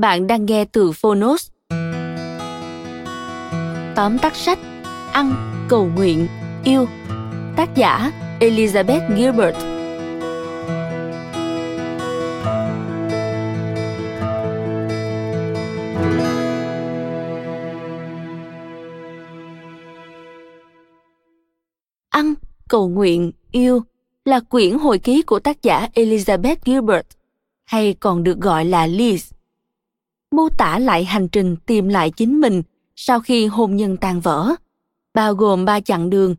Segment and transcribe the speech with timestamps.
[0.00, 1.48] Bạn đang nghe từ Phonos.
[3.96, 4.58] Tóm tắt sách
[5.12, 5.34] Ăn,
[5.68, 6.26] cầu nguyện,
[6.64, 6.86] yêu
[7.56, 9.56] Tác giả Elizabeth Gilbert
[22.10, 22.34] Ăn,
[22.68, 23.82] cầu nguyện, yêu
[24.24, 27.06] là quyển hồi ký của tác giả Elizabeth Gilbert,
[27.64, 29.39] hay còn được gọi là Liz
[30.30, 32.62] mô tả lại hành trình tìm lại chính mình
[32.96, 34.54] sau khi hôn nhân tan vỡ,
[35.14, 36.34] bao gồm ba chặng đường,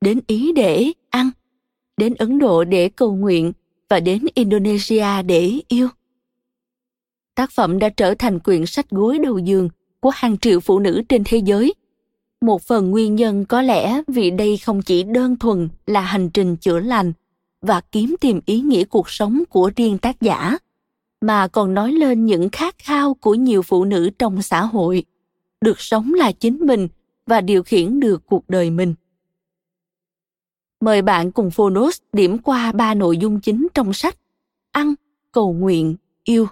[0.00, 1.30] đến Ý để ăn,
[1.96, 3.52] đến Ấn Độ để cầu nguyện
[3.88, 5.88] và đến Indonesia để yêu.
[7.34, 9.68] Tác phẩm đã trở thành quyển sách gối đầu giường
[10.00, 11.74] của hàng triệu phụ nữ trên thế giới.
[12.40, 16.56] Một phần nguyên nhân có lẽ vì đây không chỉ đơn thuần là hành trình
[16.56, 17.12] chữa lành
[17.62, 20.58] và kiếm tìm ý nghĩa cuộc sống của riêng tác giả
[21.26, 25.04] mà còn nói lên những khát khao của nhiều phụ nữ trong xã hội.
[25.60, 26.88] Được sống là chính mình
[27.26, 28.94] và điều khiển được cuộc đời mình.
[30.80, 34.16] Mời bạn cùng phonos điểm qua ba nội dung chính trong sách
[34.72, 34.94] ăn,
[35.32, 36.46] cầu nguyện, yêu.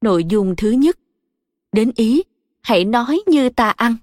[0.00, 0.98] Nội dung thứ nhất,
[1.72, 2.22] đến ý,
[2.60, 3.96] hãy nói như ta ăn.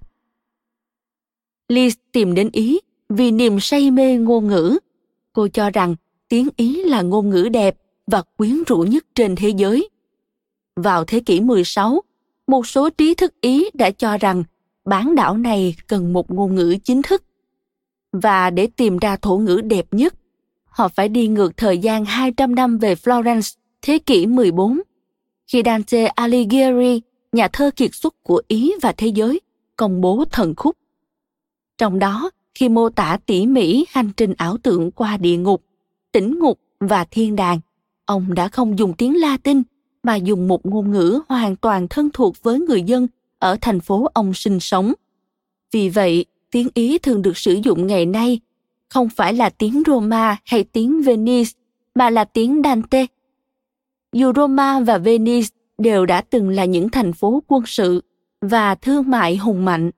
[1.68, 2.78] Liz tìm đến ý
[3.08, 4.78] vì niềm say mê ngôn ngữ.
[5.32, 5.94] Cô cho rằng
[6.28, 9.88] tiếng Ý là ngôn ngữ đẹp và quyến rũ nhất trên thế giới.
[10.76, 12.02] Vào thế kỷ 16,
[12.46, 14.44] một số trí thức Ý đã cho rằng
[14.84, 17.24] bán đảo này cần một ngôn ngữ chính thức.
[18.12, 20.14] Và để tìm ra thổ ngữ đẹp nhất,
[20.64, 24.80] họ phải đi ngược thời gian 200 năm về Florence, thế kỷ 14,
[25.46, 27.00] khi Dante Alighieri,
[27.32, 29.40] nhà thơ kiệt xuất của Ý và thế giới,
[29.76, 30.76] công bố thần khúc.
[31.78, 35.62] Trong đó, khi mô tả tỉ mỉ hành trình ảo tưởng qua địa ngục,
[36.12, 37.60] tĩnh ngục và thiên đàng.
[38.04, 39.62] Ông đã không dùng tiếng latin,
[40.02, 43.06] mà dùng một ngôn ngữ hoàn toàn thân thuộc với người dân
[43.38, 44.92] ở thành phố ông sinh sống.
[45.72, 48.40] Vì vậy, tiếng ý thường được sử dụng ngày nay
[48.88, 51.50] không phải là tiếng roma hay tiếng venice,
[51.94, 53.06] mà là tiếng dante.
[54.12, 55.48] Dù roma và venice
[55.78, 58.02] đều đã từng là những thành phố quân sự
[58.40, 59.90] và thương mại hùng mạnh.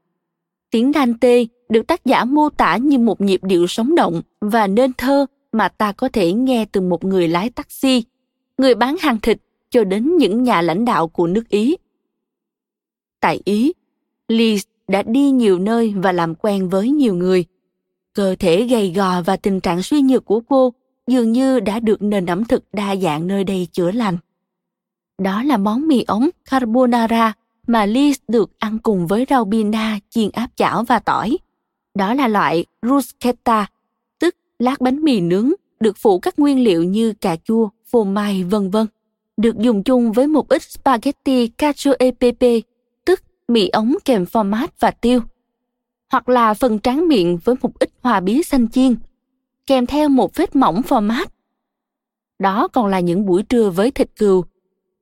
[0.70, 4.92] Tiếng dante được tác giả mô tả như một nhịp điệu sống động và nên
[4.92, 8.04] thơ mà ta có thể nghe từ một người lái taxi,
[8.58, 9.38] người bán hàng thịt
[9.70, 11.76] cho đến những nhà lãnh đạo của nước Ý.
[13.20, 13.72] Tại Ý,
[14.28, 14.58] Liz
[14.88, 17.44] đã đi nhiều nơi và làm quen với nhiều người.
[18.14, 20.72] Cơ thể gầy gò và tình trạng suy nhược của cô
[21.06, 24.18] dường như đã được nền ẩm thực đa dạng nơi đây chữa lành.
[25.18, 27.32] Đó là món mì ống carbonara
[27.66, 31.38] mà Liz được ăn cùng với rau bina chiên áp chảo và tỏi.
[31.94, 33.66] Đó là loại bruschetta
[34.60, 38.70] lát bánh mì nướng được phủ các nguyên liệu như cà chua, phô mai, vân
[38.70, 38.86] vân,
[39.36, 42.60] được dùng chung với một ít spaghetti cacio e pepe,
[43.04, 45.20] tức mì ống kèm format và tiêu,
[46.12, 48.96] hoặc là phần tráng miệng với một ít hòa bí xanh chiên,
[49.66, 51.26] kèm theo một vết mỏng format.
[52.38, 54.44] Đó còn là những buổi trưa với thịt cừu,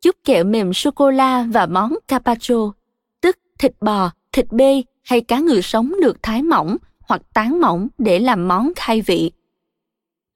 [0.03, 2.73] chút kẹo mềm sô cô la và món carpaccio,
[3.21, 7.89] tức thịt bò, thịt bê hay cá ngừ sống được thái mỏng hoặc tán mỏng
[7.99, 9.31] để làm món khai vị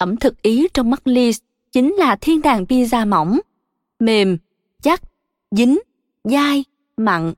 [0.03, 1.33] ẩm thực Ý trong mắt Liz
[1.73, 3.41] chính là thiên đàng pizza mỏng,
[3.99, 4.39] mềm,
[4.83, 5.03] chắc,
[5.51, 5.79] dính,
[6.25, 6.65] dai,
[6.97, 7.35] mặn.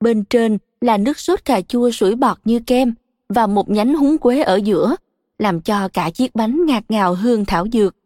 [0.00, 2.94] Bên trên là nước sốt cà chua sủi bọt như kem
[3.28, 4.96] và một nhánh húng quế ở giữa,
[5.38, 7.96] làm cho cả chiếc bánh ngạt ngào hương thảo dược.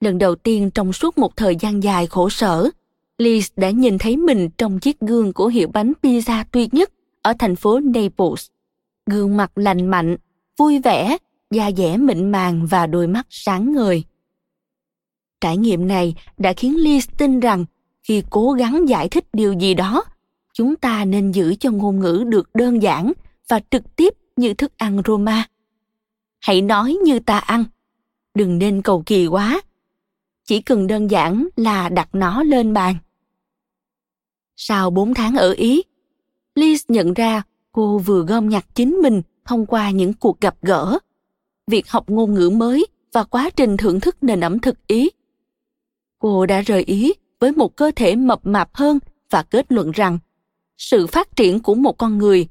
[0.00, 2.70] Lần đầu tiên trong suốt một thời gian dài khổ sở,
[3.18, 6.92] Liz đã nhìn thấy mình trong chiếc gương của hiệu bánh pizza tuyệt nhất
[7.22, 8.46] ở thành phố Naples.
[9.06, 10.16] Gương mặt lành mạnh,
[10.56, 11.16] vui vẻ,
[11.50, 14.04] da dẻ mịn màng và đôi mắt sáng ngời.
[15.40, 17.64] Trải nghiệm này đã khiến Liz tin rằng
[18.02, 20.04] khi cố gắng giải thích điều gì đó,
[20.54, 23.12] chúng ta nên giữ cho ngôn ngữ được đơn giản
[23.48, 25.48] và trực tiếp như thức ăn Roma.
[26.40, 27.64] Hãy nói như ta ăn,
[28.34, 29.60] đừng nên cầu kỳ quá.
[30.44, 32.96] Chỉ cần đơn giản là đặt nó lên bàn.
[34.56, 35.82] Sau 4 tháng ở Ý,
[36.54, 37.42] Liz nhận ra
[37.72, 40.98] cô vừa gom nhặt chính mình thông qua những cuộc gặp gỡ,
[41.70, 45.10] việc học ngôn ngữ mới và quá trình thưởng thức nền ẩm thực Ý.
[46.18, 48.98] Cô đã rời Ý với một cơ thể mập mạp hơn
[49.30, 50.18] và kết luận rằng
[50.78, 52.46] sự phát triển của một con người,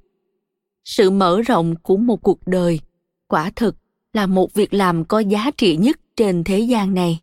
[0.85, 2.79] sự mở rộng của một cuộc đời,
[3.27, 3.75] quả thực
[4.13, 7.19] là một việc làm có giá trị nhất trên thế gian này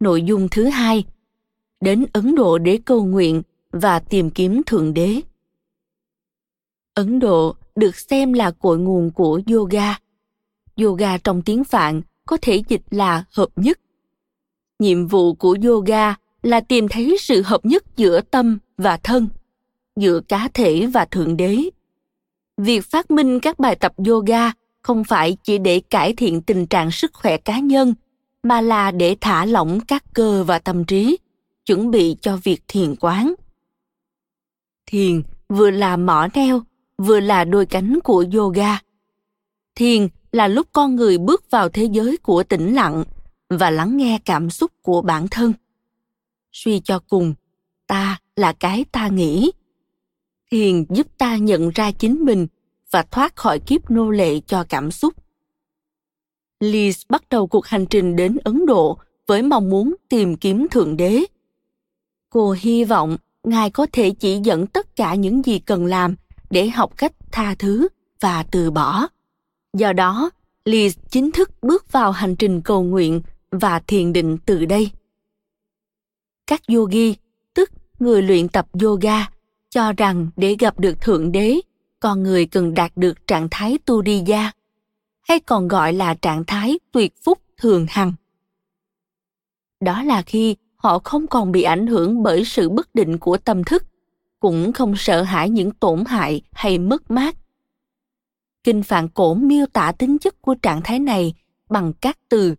[0.00, 1.04] nội dung thứ hai,
[1.80, 5.20] đến ấn độ để cầu nguyện và tìm kiếm thượng đế
[6.96, 9.98] ấn độ được xem là cội nguồn của yoga.
[10.76, 13.80] Yoga trong tiếng phạn có thể dịch là hợp nhất.
[14.78, 19.28] Nhiệm vụ của yoga là tìm thấy sự hợp nhất giữa tâm và thân,
[19.96, 21.58] giữa cá thể và thượng đế.
[22.56, 24.52] Việc phát minh các bài tập yoga
[24.82, 27.94] không phải chỉ để cải thiện tình trạng sức khỏe cá nhân,
[28.42, 31.18] mà là để thả lỏng các cơ và tâm trí,
[31.66, 33.34] chuẩn bị cho việc thiền quán.
[34.86, 36.62] Thiền vừa là mỏ neo
[36.98, 38.78] vừa là đôi cánh của yoga.
[39.74, 43.04] Thiền là lúc con người bước vào thế giới của tĩnh lặng
[43.48, 45.52] và lắng nghe cảm xúc của bản thân.
[46.52, 47.34] Suy cho cùng,
[47.86, 49.52] ta là cái ta nghĩ.
[50.50, 52.46] Thiền giúp ta nhận ra chính mình
[52.90, 55.14] và thoát khỏi kiếp nô lệ cho cảm xúc.
[56.60, 60.96] Liz bắt đầu cuộc hành trình đến ấn độ với mong muốn tìm kiếm thượng
[60.96, 61.24] đế.
[62.30, 66.16] Cô hy vọng ngài có thể chỉ dẫn tất cả những gì cần làm
[66.50, 67.88] để học cách tha thứ
[68.20, 69.06] và từ bỏ.
[69.72, 70.30] Do đó,
[70.64, 73.20] liz chính thức bước vào hành trình cầu nguyện
[73.50, 74.90] và thiền định từ đây.
[76.46, 77.14] Các yogi,
[77.54, 79.26] tức người luyện tập yoga,
[79.70, 81.60] cho rằng để gặp được thượng đế,
[82.00, 84.50] con người cần đạt được trạng thái tu đi gia,
[85.28, 88.12] hay còn gọi là trạng thái tuyệt phúc thường hằng.
[89.80, 93.64] Đó là khi họ không còn bị ảnh hưởng bởi sự bất định của tâm
[93.64, 93.84] thức
[94.40, 97.36] cũng không sợ hãi những tổn hại hay mất mát.
[98.64, 101.34] Kinh phạn cổ miêu tả tính chất của trạng thái này
[101.68, 102.54] bằng các từ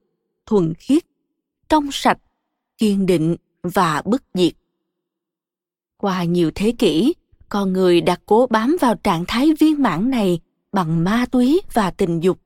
[0.46, 1.04] thuần khiết,
[1.70, 2.18] trong sạch,
[2.78, 4.54] kiên định và bất diệt.
[5.98, 7.14] Qua nhiều thế kỷ,
[7.50, 10.40] con người đã cố bám vào trạng thái viên mãn này
[10.72, 12.40] bằng ma túy và tình dục,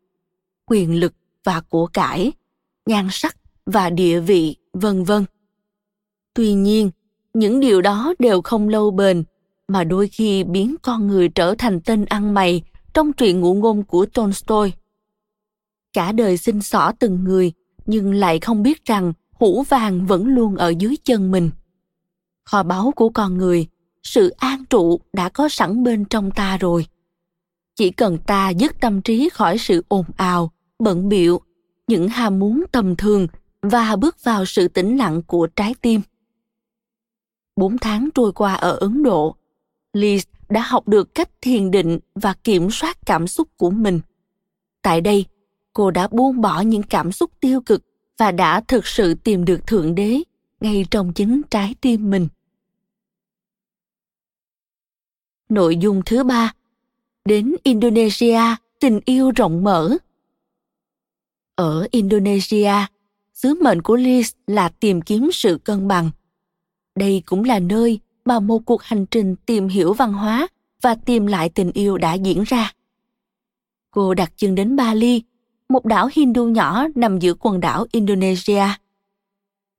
[0.66, 1.14] quyền lực
[1.44, 2.32] và của cải,
[2.86, 5.26] nhan sắc và địa vị, vân vân.
[6.34, 6.92] Tuy nhiên
[7.34, 9.24] những điều đó đều không lâu bền,
[9.68, 12.62] mà đôi khi biến con người trở thành tên ăn mày
[12.94, 14.72] trong truyện ngụ ngôn của tolstoy.
[15.94, 17.52] Cả đời xin xỏ từng người,
[17.86, 21.50] nhưng lại không biết rằng hũ vàng vẫn luôn ở dưới chân mình.
[22.46, 23.68] Kho báu của con người,
[24.04, 26.86] sự an trụ đã có sẵn bên trong ta rồi.
[27.76, 31.42] Chỉ cần ta dứt tâm trí khỏi sự ồn ào, bận biệu
[31.88, 33.28] những ham muốn tầm thường
[33.62, 36.02] và bước vào sự tĩnh lặng của trái tim
[37.56, 39.36] bốn tháng trôi qua ở ấn độ
[39.94, 44.00] liz đã học được cách thiền định và kiểm soát cảm xúc của mình.
[44.82, 45.26] Tại đây,
[45.74, 47.84] cô đã buông bỏ những cảm xúc tiêu cực
[48.18, 50.22] và đã thực sự tìm được thượng đế
[50.60, 52.28] ngay trong chính trái tim mình.
[55.50, 56.54] Nội dung thứ ba,
[57.26, 58.42] đến indonesia,
[58.80, 59.98] tình yêu rộng mở.
[61.56, 62.74] Ở indonesia,
[63.34, 66.12] sứ mệnh của liz là tìm kiếm sự cân bằng
[66.96, 70.48] đây cũng là nơi mà một cuộc hành trình tìm hiểu văn hóa
[70.82, 72.74] và tìm lại tình yêu đã diễn ra
[73.92, 75.22] cô đặt chân đến bali
[75.70, 78.64] một đảo Hindu nhỏ nằm giữa quần đảo Indonesia.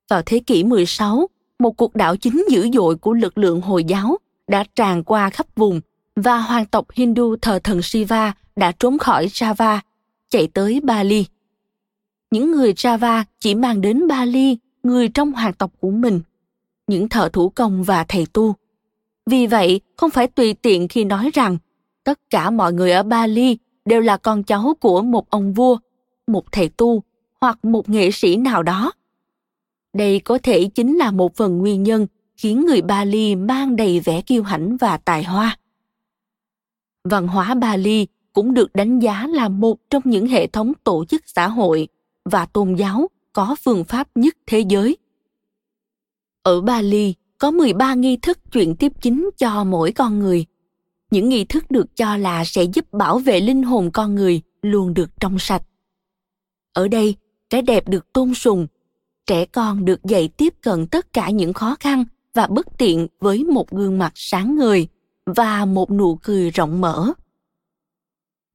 [0.09, 1.27] Vào thế kỷ 16,
[1.59, 4.17] một cuộc đảo chính dữ dội của lực lượng Hồi giáo
[4.47, 5.81] đã tràn qua khắp vùng
[6.15, 9.79] và hoàng tộc Hindu thờ thần Shiva đã trốn khỏi Java,
[10.29, 11.25] chạy tới Bali.
[12.31, 16.21] Những người Java chỉ mang đến Bali người trong hoàng tộc của mình,
[16.87, 18.55] những thợ thủ công và thầy tu.
[19.29, 21.57] Vì vậy, không phải tùy tiện khi nói rằng
[22.03, 25.77] tất cả mọi người ở Bali đều là con cháu của một ông vua,
[26.27, 27.03] một thầy tu
[27.41, 28.91] hoặc một nghệ sĩ nào đó.
[29.93, 34.21] Đây có thể chính là một phần nguyên nhân khiến người Bali mang đầy vẻ
[34.21, 35.57] kiêu hãnh và tài hoa.
[37.03, 41.21] Văn hóa Bali cũng được đánh giá là một trong những hệ thống tổ chức
[41.25, 41.87] xã hội
[42.25, 44.97] và tôn giáo có phương pháp nhất thế giới.
[46.43, 50.45] Ở Bali có 13 nghi thức chuyển tiếp chính cho mỗi con người.
[51.11, 54.93] Những nghi thức được cho là sẽ giúp bảo vệ linh hồn con người luôn
[54.93, 55.63] được trong sạch.
[56.73, 57.15] Ở đây,
[57.49, 58.67] cái đẹp được tôn sùng,
[59.25, 63.43] trẻ con được dạy tiếp cận tất cả những khó khăn và bất tiện với
[63.43, 64.87] một gương mặt sáng ngời
[65.25, 67.13] và một nụ cười rộng mở.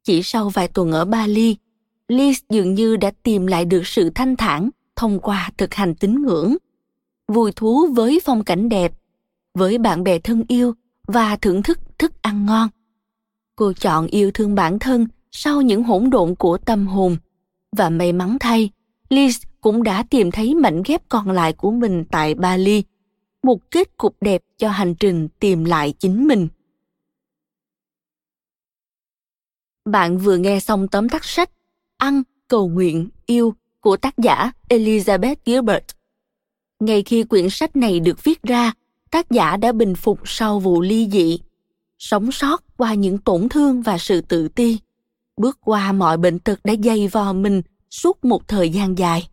[0.04, 1.56] Chỉ sau vài tuần ở Bali,
[2.08, 6.22] Liz dường như đã tìm lại được sự thanh thản thông qua thực hành tín
[6.22, 6.56] ngưỡng,
[7.28, 8.92] vui thú với phong cảnh đẹp,
[9.54, 10.74] với bạn bè thân yêu
[11.06, 12.68] và thưởng thức thức ăn ngon.
[13.56, 17.16] Cô chọn yêu thương bản thân sau những hỗn độn của tâm hồn
[17.76, 18.70] và may mắn thay,
[19.10, 22.84] Liz cũng đã tìm thấy mảnh ghép còn lại của mình tại Bali,
[23.42, 26.48] một kết cục đẹp cho hành trình tìm lại chính mình.
[29.84, 31.50] Bạn vừa nghe xong tóm tắt sách
[31.96, 35.97] Ăn, cầu nguyện, yêu của tác giả Elizabeth Gilbert.
[36.80, 38.72] Ngay khi quyển sách này được viết ra,
[39.10, 41.38] tác giả đã bình phục sau vụ ly dị,
[41.98, 44.78] sống sót qua những tổn thương và sự tự ti,
[45.36, 49.28] bước qua mọi bệnh tật đã dày vò mình suốt một thời gian dài.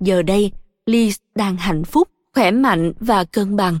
[0.00, 0.52] Giờ đây,
[0.86, 3.78] Liz đang hạnh phúc, khỏe mạnh và cân bằng.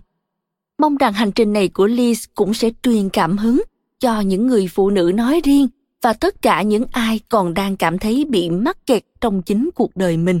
[0.78, 3.62] Mong rằng hành trình này của Liz cũng sẽ truyền cảm hứng
[4.00, 5.68] cho những người phụ nữ nói riêng
[6.02, 9.96] và tất cả những ai còn đang cảm thấy bị mắc kẹt trong chính cuộc
[9.96, 10.40] đời mình.